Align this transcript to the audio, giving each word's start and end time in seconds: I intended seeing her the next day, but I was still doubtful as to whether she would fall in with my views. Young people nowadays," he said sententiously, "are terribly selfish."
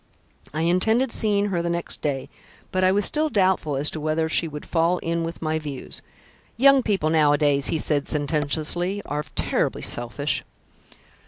I 0.51 0.61
intended 0.63 1.11
seeing 1.11 1.49
her 1.49 1.61
the 1.61 1.69
next 1.69 2.01
day, 2.01 2.27
but 2.71 2.83
I 2.83 2.91
was 2.91 3.05
still 3.05 3.29
doubtful 3.29 3.75
as 3.75 3.91
to 3.91 3.99
whether 3.99 4.27
she 4.27 4.47
would 4.47 4.65
fall 4.65 4.97
in 4.97 5.23
with 5.23 5.43
my 5.43 5.59
views. 5.59 6.01
Young 6.57 6.81
people 6.81 7.11
nowadays," 7.11 7.67
he 7.67 7.77
said 7.77 8.07
sententiously, 8.07 9.03
"are 9.05 9.23
terribly 9.35 9.83
selfish." 9.83 10.43